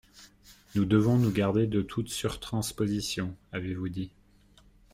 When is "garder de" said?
1.31-1.83